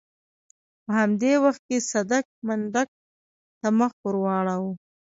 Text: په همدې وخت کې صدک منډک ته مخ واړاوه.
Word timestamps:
په 0.83 0.91
همدې 0.99 1.33
وخت 1.43 1.61
کې 1.67 1.77
صدک 1.91 2.25
منډک 2.45 2.89
ته 3.59 3.67
مخ 3.79 3.93
واړاوه. 4.23 4.73